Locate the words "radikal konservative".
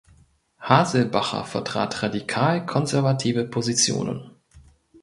2.01-3.45